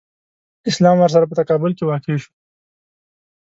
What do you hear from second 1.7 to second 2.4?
کې واقع شو.